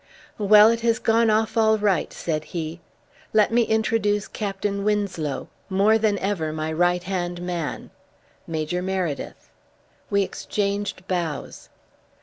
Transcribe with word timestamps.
"Well, 0.39 0.71
it 0.71 0.81
has 0.81 0.97
gone 0.97 1.29
off 1.29 1.55
all 1.55 1.77
right," 1.77 2.11
said 2.11 2.45
he. 2.57 2.81
"Let 3.33 3.51
me 3.53 3.61
introduce 3.61 4.27
Captain 4.27 4.83
Winslow, 4.83 5.47
more 5.69 5.99
than 5.99 6.17
ever 6.17 6.51
my 6.51 6.73
right 6.73 7.03
hand 7.03 7.39
man 7.39 7.91
Major 8.47 8.81
Meredyth." 8.81 9.51
We 10.09 10.23
exchanged 10.23 11.07
bows. 11.07 11.69